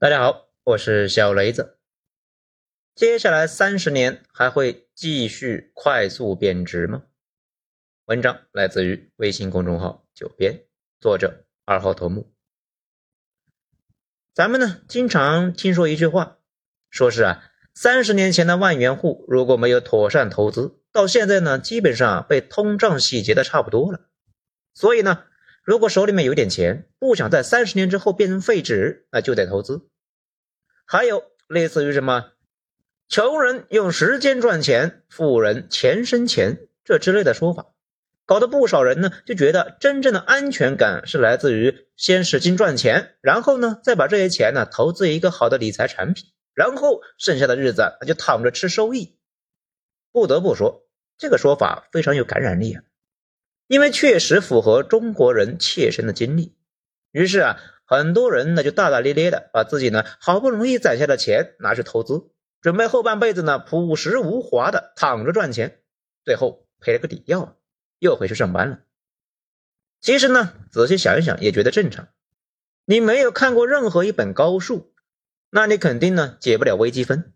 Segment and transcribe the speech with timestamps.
[0.00, 1.76] 大家好，我是小雷子。
[2.94, 7.02] 接下来三十年还会继续快速贬值吗？
[8.04, 10.66] 文章来自于微信公众号“九编”，
[11.02, 12.32] 作者二号头目。
[14.32, 16.38] 咱们呢经常听说一句话，
[16.90, 24.02] 说是啊，三十年前的万元户如果没有妥善投资，到现在呢基本上被通胀洗劫的差不多了。
[24.72, 25.24] 所以呢。
[25.64, 29.87] 如果手里面有点钱，不想在三十年之后变成废纸，那就得投资。
[30.90, 32.32] 还有类似于什么
[33.08, 37.66] “穷人用时间赚钱，富人钱生钱”这之类的说法，
[38.24, 49.18] 搞得不少人呢就觉得真正的安全感是来自于先使劲赚钱，然后呢再把这些钱呢投资一个好的理财产品，然后剩下的日子那就躺着吃收益。
[50.10, 52.82] 不得不说，这个说法非常有感染力啊。
[53.66, 56.56] 因为确实符合中国人切身的经历，
[57.12, 62.30] 于是啊，很多人呢就大大咧咧的把自己呢好不容易攒下的钱拿去投资，
[62.60, 65.80] 准备后半辈子呢朴实无华的躺着赚钱，
[66.22, 67.56] 最后赔了个底掉，
[67.98, 68.80] 又回去上班了。
[70.02, 72.08] 其实呢，仔细想一想也觉得正常。
[72.84, 74.92] 你没有看过任何一本高数，
[75.48, 77.32] 那你肯定呢解不了微积分。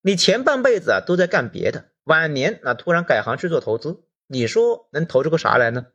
[0.00, 4.04] 你前半辈子啊都在干别的，晚年那突然改行去做投资。
[4.28, 5.86] 你说能投出个啥来呢？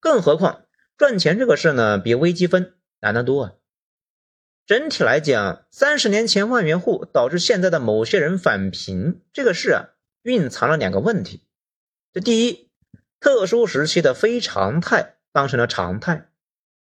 [0.00, 0.64] 更何况
[0.96, 3.52] 赚钱这个事呢，比微积分难得多啊。
[4.66, 9.88] 整体来讲，三十年前万元户导致现在的某些人返贫这个事啊，
[10.22, 11.46] 蕴藏了两个问题。
[12.12, 12.70] 这第一，
[13.20, 16.28] 特殊时期的非常态当成了常态；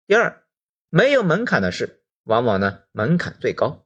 [0.08, 0.44] 第二，
[0.90, 3.86] 没有门槛的事，往往呢门槛最高。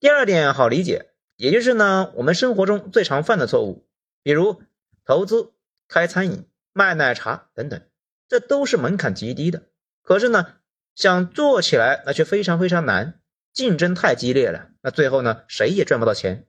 [0.00, 3.86] 第二点好理解，也就是呢我们生活中最常犯的错误，
[4.22, 4.62] 比如
[5.04, 5.52] 投资。
[5.86, 7.86] 开餐饮、卖奶茶等等，
[8.26, 9.64] 这都是门槛极低的。
[10.02, 10.56] 可是呢，
[10.94, 13.20] 想做起来那却非常非常难，
[13.52, 14.70] 竞争太激烈了。
[14.80, 16.46] 那最后呢，谁也赚不到钱。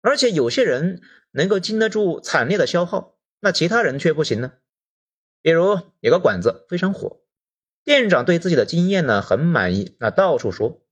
[0.00, 4.52] 而且有些人能够经得住惨烈的消耗，那其他人却不行呢。
[5.42, 7.20] 比如有个馆子非常火，
[7.84, 10.84] 店长对自己的经验呢很满意，那到处说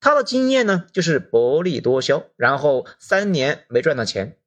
[0.00, 4.38] 他的经验呢就是薄利多销，然后三年没赚到钱。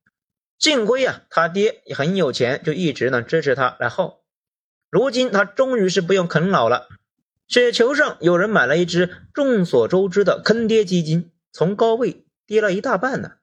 [0.57, 4.23] 幸亏啊，他爹也很有钱，就一直呢支持他来耗。
[4.89, 6.87] 如今他终于是不用啃老了。
[7.51, 13.33] 雪球上有人买了一只众所周知的坑爹基金，从高位跌了一大半呢。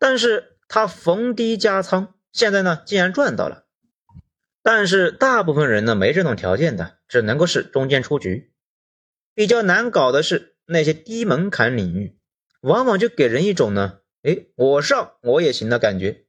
[0.00, 3.66] 但是他逢低加仓，现在呢竟然赚到了。
[4.64, 8.52] 但是大部分人呢没这种条件的，只能够是中间出局。
[9.32, 12.18] 比较难搞的是那些低门槛领域，
[12.62, 16.24] 往往就给人一种呢，哎，我上我也行的感觉。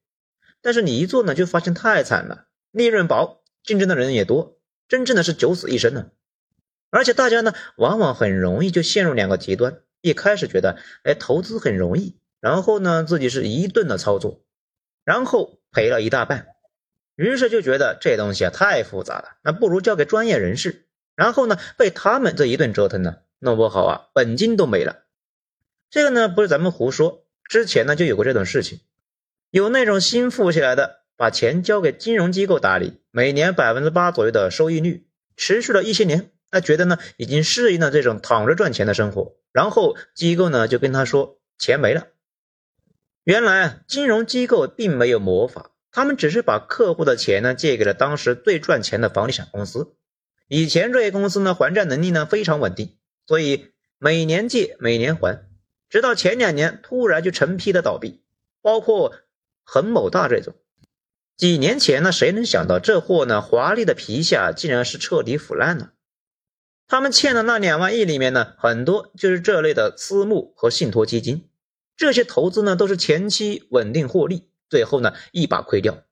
[0.61, 6.11] 但是你一做呢，就发现太惨了，利润薄，竞争的人也多，真正的是九死一生呢。
[6.89, 14.43] 而且大家呢，往往很容易就陷入两个极端：一开始觉得，哎，投资很容易，然后呢，自己是一顿的操作，
[15.03, 16.47] 然后赔了一大半，
[17.15, 20.85] 于是就觉得这东西啊太复杂了，那不如交给专业人士。
[21.15, 25.03] 然后呢，被他们这一顿折腾呢，弄不好啊，本金都没了。
[25.89, 28.81] 这个呢，不是咱们胡说，之前呢就有过这种事情。
[29.49, 39.35] 有那种新富起来的，把钱交给金融机构打理，每年百分之八左右的收益率，持续了一些年，他觉得呢已经适应了这种躺着赚钱的生活。
[39.51, 42.07] 然后机构呢就跟他说钱没了。
[43.23, 49.95] 原来金融机构并没有魔法，他们只是把客户的钱呢借给了当时最赚钱的房地产公司。
[50.47, 55.47] 以前这些公司呢还债能力呢非常稳定，所以每年借每年还，
[55.89, 58.23] 直到前两年突然就成批的倒闭，
[58.61, 59.13] 包括。
[59.69, 60.55] 恒某大这种，
[61.35, 63.41] 几年前呢，谁能想到这货呢？
[63.41, 65.91] 华丽的皮下竟然是彻底腐烂了。
[66.87, 71.49] 他们欠的那两万亿里面呢，很多就是这类的私募和信托基金。
[71.97, 76.03] 这些投资呢，都是前期稳定获利，最后呢一把亏掉。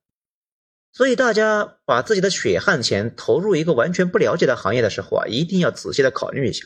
[0.91, 6.65] 所以大家把自己的血汗钱投入一个完全不了解的行业的时候啊，一定要仔细的考虑一下。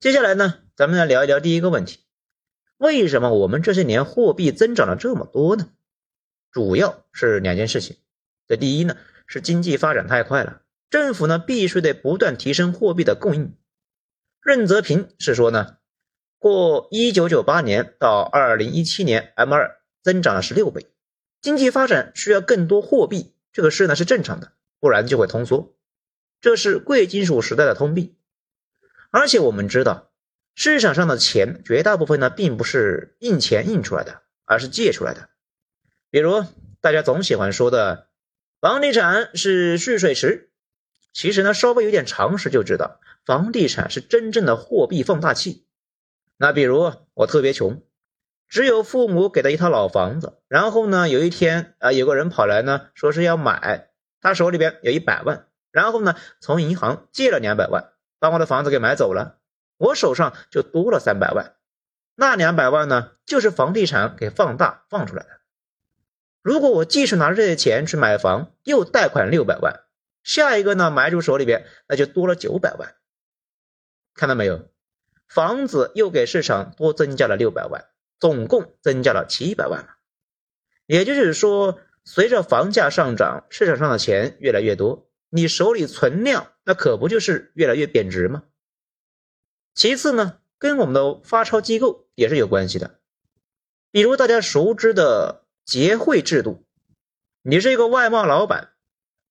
[0.00, 2.00] 接下来呢，咱们来聊一聊第一个问题。
[2.76, 5.68] 为什么我们这些年货币增长了这么多呢？
[6.50, 7.96] 主要是两件事情。
[8.48, 8.96] 这第一呢，
[9.26, 10.61] 是经济发展太快了，
[10.92, 13.56] 政府呢必须得不断提升货币的供应。
[14.42, 15.78] 任泽平是说呢，
[16.38, 20.86] 过一九九八年到二零一七年，M 二增长了十六倍，
[21.40, 25.74] 经济发展需要更多货币，这个事呢是正常的，不然就会通缩。
[26.42, 28.14] 这是贵金属时代的通病。
[29.10, 30.10] 而且我们知道。
[30.54, 35.30] 市场上的钱绝大部分呢，并不是印钱印出来的，而是借出来的。
[36.10, 36.44] 比如
[36.82, 38.08] 大家总喜欢说的，
[38.60, 40.51] 房地产是蓄水池。
[41.12, 45.66] 其实呢，稍微有点常识就知道，房地产是真正的货币放大器。
[46.36, 47.82] 那比如我特别穷，
[48.48, 59.38] 只有父母给的一套老房子，然后呢，有一天啊，有个人跑来呢，说是要买，他手里边有一百万，然后呢，从银行借了两百万，把我的房子给买走了，
[59.76, 61.56] 我手上就多了三百万。
[62.14, 65.28] 那两百万呢，就是房地产给放大放出来的。
[66.42, 69.81] 如果我继续拿这些钱去买房，又贷款六百万，
[70.22, 72.94] 下一个呢买主手里边那就多了九百万。
[74.14, 74.68] 看到没有？
[75.28, 77.86] 房子又给市场多增加了六百万，
[78.20, 79.96] 总共增加了七百万了。
[80.84, 88.42] 也就是说，随着房价上涨，市场上的钱越来越多，你手里存量那可不就是越来越贬值吗？
[89.74, 93.00] 其次呢，跟我们的发钞机构也是有关系的，
[93.90, 96.66] 比如大家熟知的结汇制度，
[97.40, 98.71] 你是一个外贸老板，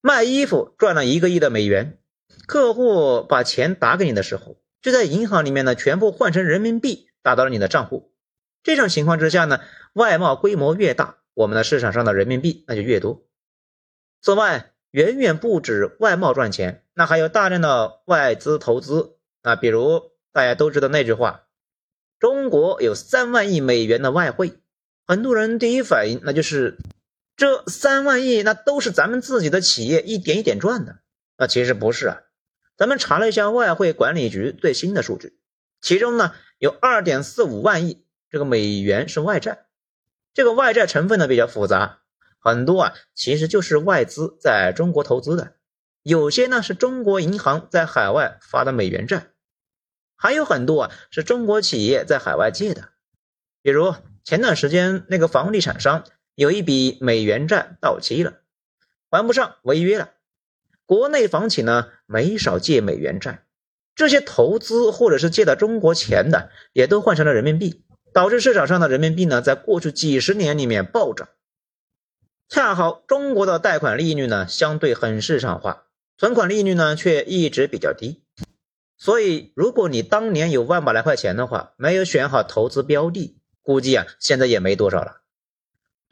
[0.01, 1.99] 卖衣服赚了一个亿的美元，
[2.47, 4.57] 客户把钱打给你的时候。
[4.81, 8.11] 就在银行里面呢，全部换成人民币打到了你的账户。
[8.63, 9.59] 这种情况之下呢，
[9.93, 13.23] 外贸规模越大，我们的市场上的人民币那就越多。
[14.21, 19.55] 此外，远远不止外贸赚钱，那还有大量的外资投资啊。
[19.55, 21.43] 比如大家都知道那句话
[22.19, 24.53] ：“中国有三万亿美元的外汇。”
[25.05, 26.77] 很多人第一反应那就是
[27.41, 30.99] 这三万亿那都是咱们自己的企业一点一点赚的。
[31.39, 32.21] 那其实不是啊。
[32.77, 35.39] 咱们查了一下外汇管理局最新的数据，
[35.81, 39.65] 其中呢有二点四五万亿这个美元是外债，
[40.35, 42.01] 这个外债成分呢比较复杂，
[42.37, 45.55] 很多啊其实就是外资在中国投资的，
[46.03, 49.31] 有些呢是中国银行在海外发的美元债，
[50.15, 52.89] 还有很多啊是中国企业在海外借的，
[53.63, 56.03] 比如前段时间那个房地产商
[56.35, 58.39] 有一笔美元债到期了，
[59.09, 60.11] 还不上违约了。
[60.85, 63.45] 国内房企呢没少借美元债，
[63.95, 67.83] 这些投资或者是借的中国钱的，也都换成了人民币，
[68.13, 71.29] 导致市场上的人民币呢在过去几十年里面暴涨。
[72.49, 75.85] 恰好中国的贷款利率呢相对很市场化，
[76.17, 78.23] 存款利率呢却一直比较低，
[78.97, 85.20] 所以如果你当年有万把来块钱的话，没有选好投资标的，估计啊现在也没多少了。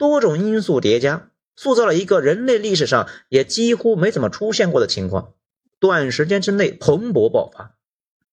[0.00, 1.28] 多种因素叠加。
[1.56, 5.34] 塑造了一个人类历史上也几乎没怎么出现过的情况，
[5.78, 7.76] 短时间之内蓬勃爆发，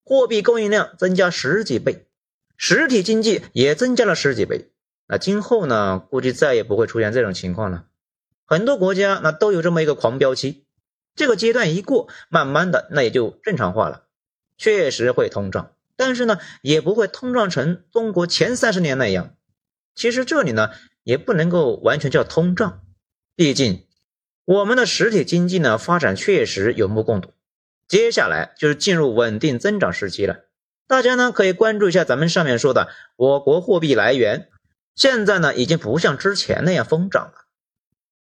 [0.05, 2.07] 货币供应量增加十几倍，
[2.55, 4.71] 实体经济也增加了十几倍。
[5.09, 6.01] 那今后呢？
[6.09, 7.87] 估计再也不会出现这种情况了。
[8.45, 10.63] 很多国家那都有这么一个狂飙期，
[11.13, 14.05] 这个阶段一过，慢慢的那也就正常化了。
[14.57, 19.35] 确实会通胀，但是呢，也不会通胀成中国前三十年那样。
[19.95, 20.69] 其实这里呢，
[21.07, 22.81] 也不能够完全叫通胀。
[23.33, 23.87] 毕竟，
[24.43, 27.31] 我们的实体经济呢发展确实有目共睹，
[27.87, 30.43] 接下来就是进入稳定增长时期了。
[30.85, 34.49] 大家呢可以关注一下咱们上面说的我国货币来源，
[34.95, 37.45] 现在呢已经不像之前那样疯涨了。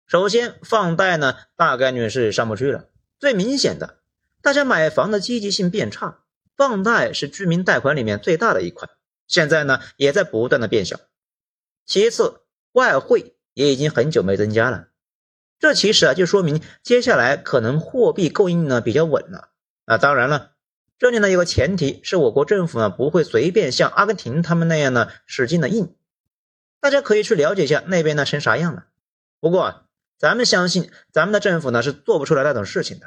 [0.06, 2.90] 首先，放贷呢大概率是上不去了。
[3.18, 4.00] 最明显的，
[4.42, 6.18] 大家买房的积极性变差，
[6.54, 8.90] 放贷是居民贷款里面最大的一块，
[9.26, 11.00] 现在呢也在不断的变小。
[11.86, 12.42] 其次，
[12.74, 14.88] 外汇也已经很久没增加了。
[15.58, 19.48] 这其实啊，就说明接下来可能货币供应呢比较稳了
[19.86, 19.96] 啊。
[19.96, 20.50] 当然了，
[20.98, 25.96] 这里呢有个前提，是我国政府呢不会随便像阿根廷他们那样呢使劲的印。
[26.80, 28.86] 大家可以去了解一下那边呢成啥样了。
[29.40, 29.86] 不过
[30.18, 33.06] 咱们相信，咱们的政府呢是做不出来那种事情的。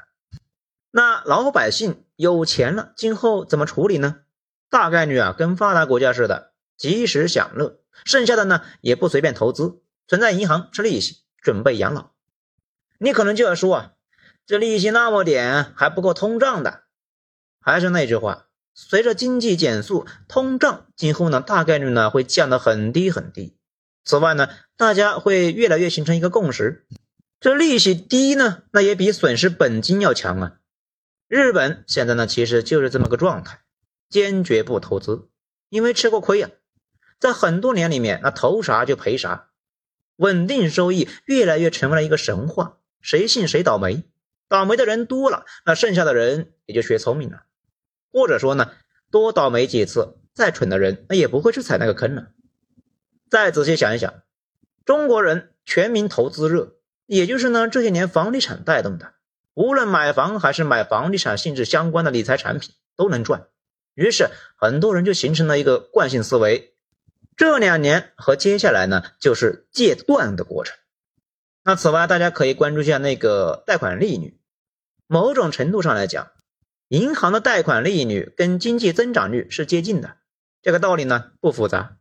[0.90, 4.22] 那老百姓有钱了，今后怎么处理呢？
[4.70, 12.12] 大概率啊跟发达国家似的，及时享乐，剩下的呢也不随便投资，存在银行吃利息，准备养老。
[13.00, 13.94] 你可能就要说啊，
[14.46, 16.84] 这利息那么点还不够通胀的。
[17.60, 23.58] 还是那句话，随着经济减速，通胀今后呢大概率呢会降得很低很低。
[24.06, 26.88] 此外呢，大家会越来越形成一个共识，
[27.42, 30.54] 这利息低呢，那也比损失本金要强啊。
[31.28, 33.60] 日本现在呢其实就是这么个状态，
[34.10, 35.28] 坚决不投资，
[35.68, 36.50] 因为吃过亏啊，
[37.20, 39.50] 在很多年里面那投啥就赔啥，
[40.18, 42.78] 稳定收益越来越成为了一个神话。
[43.00, 44.04] 谁信谁倒霉，
[44.50, 47.44] 倒霉的人多了，那剩下的人也就学聪明了，
[48.12, 48.72] 或者说呢，
[49.12, 52.30] 多倒霉几次，再蠢的人那也不会去踩那个坑了。
[53.30, 54.14] 再仔细想一想，
[54.84, 59.14] 中国人全民投资热，也就是呢这些年房地产带动的，
[59.54, 63.48] 无论买房还是买房地产性质相关的理财产品都能赚，
[63.94, 66.74] 于是很多人就形成了一个惯性思维，
[67.38, 70.76] 这两年和接下来呢就是戒断的过程。
[71.64, 74.40] 那此外，大家可以关注一下那个贷款利率。
[75.06, 76.32] 某种程度上来讲，
[76.88, 80.18] 银行的贷款利率跟经济增长率是接近的，
[80.62, 81.98] 这个道理呢不复杂。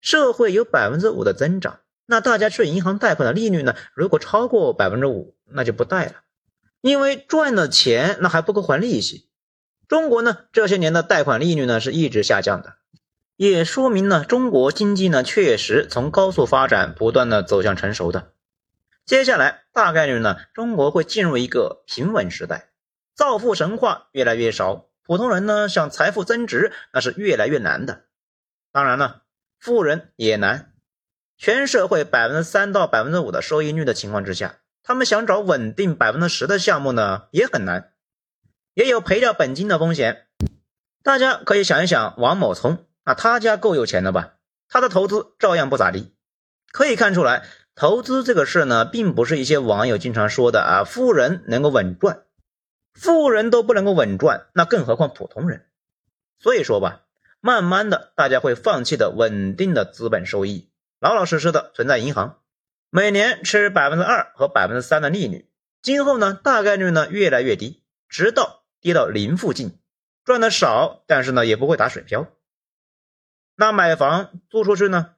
[0.00, 6.22] 社会有百分之五的增长，那大家去银行贷款的利率呢，如果超过百分之五，那就不贷了，
[6.80, 9.28] 因为赚了钱那还不够还利息。
[9.86, 12.76] 中国呢这些年的贷款利率呢是一直下降的，
[13.36, 18.32] 也说明呢中国经济呢确实从高速发展不断的走向成熟的。
[19.04, 22.70] 接下来大概率呢中国会进入一个平稳时代。
[23.14, 28.04] 造富神话越来越少，普通人呢想财富增值那是越来越难的。
[28.72, 29.22] 当然了，
[29.58, 30.72] 富人也难。
[31.38, 37.92] 全社会百分之三到百分之五的收益率的情况之下，他们想找稳定百分之十的项目呢也很难，
[38.74, 40.26] 也有赔掉本金的风险。
[41.02, 44.34] 大家可以想一想，王某聪啊，他家够有钱的吧？
[44.68, 46.12] 他的投资照样不咋地。
[46.72, 47.44] 可以看出来，
[47.76, 52.24] 投资这个事呢，并不是一些网友经常说的啊，富人能够稳赚。
[52.94, 55.66] 富人都不能够稳赚，那更何况普通人？
[56.40, 57.02] 所以说吧，
[57.40, 62.40] 慢慢的，大家会放弃的稳定的资本收益，老老实实的存在银行，
[62.90, 65.48] 每年吃百分之二和百分之三的利率。
[65.80, 69.78] 今后呢，大概率呢越来越低，直到跌到零附近，
[70.24, 72.26] 赚的少，但是呢也不会打水漂。
[73.58, 75.14] 那买房租出去呢？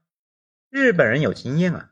[0.70, 1.90] 日本人有经验啊，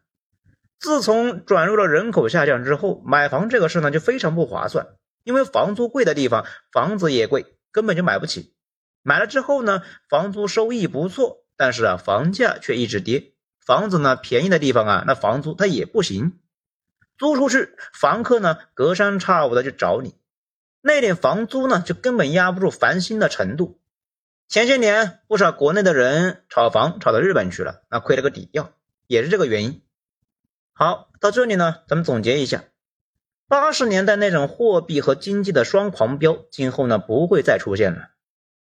[0.79, 4.87] 自从转入了人口下降之后，买房这个事呢就非常不划算。
[5.25, 8.55] 因为房租贵的地方，房子也贵，根本就买不起。
[9.03, 13.33] 买了之后呢，房租收益不错，但是啊，房价却一直跌。
[13.65, 16.39] 房子呢便宜的地方啊，那房租它也不行。
[17.19, 20.15] 租出去，房客呢隔三差五的就找你，
[20.81, 23.81] 那点房租呢就根本压不住烦心的程度。
[24.49, 28.73] 前些年不少国内的人炒房炒到日本去了，那亏了个底掉，
[29.09, 29.83] 也是这个原因。
[30.73, 32.65] 好，到这里呢，咱们总结一下。
[33.49, 38.11] 八十年代那种货币和经济的双狂飙，今后呢不会再出现了。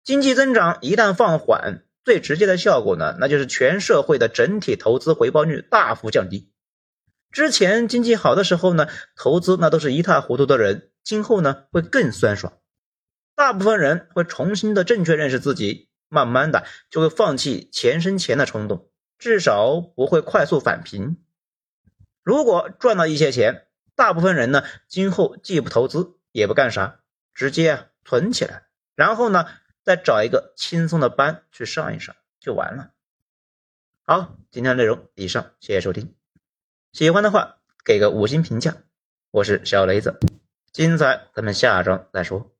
[0.03, 6.49] 经济增长一旦放缓，最直接的效果呢，那就是全社会的整体投资回报率大幅降低。
[7.31, 8.87] 之前经济好的时候呢，
[9.17, 12.53] 投资那都是一塌糊涂的人，今后呢会更酸爽。
[13.43, 21.21] 大部分人会重新的正确认识自己，慢慢的就会放弃钱生钱的冲动，至少不会快速返贫。
[22.21, 27.01] 如果赚到一些钱，大部分人呢，今后既不投资，也不干啥，
[27.33, 28.63] 直接啊存起来，
[28.95, 29.45] 然后呢，
[29.83, 32.91] 再找一个轻松的班去上一上，就完了。
[34.03, 36.15] 好，今天的内容以上，谢谢收听。
[36.93, 38.77] 喜欢的话给个五星评价。
[39.31, 40.17] 我是小雷子，
[40.71, 42.52] 精彩咱们下章再说。